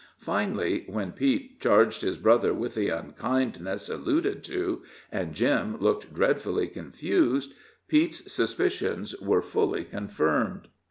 [0.17, 4.81] Finally, when Pete charged his brother with the unkindness alluded to,
[5.11, 7.53] and Jim looked dreadfully confused,
[7.87, 10.69] Pete's suspicions were fully confirmed.